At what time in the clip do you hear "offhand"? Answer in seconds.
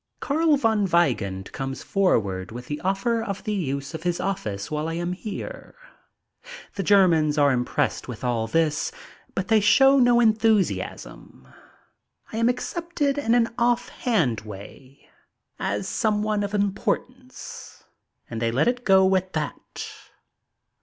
13.59-14.41